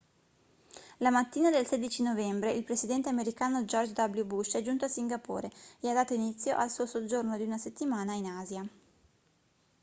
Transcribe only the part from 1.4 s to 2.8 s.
del 16 novembre il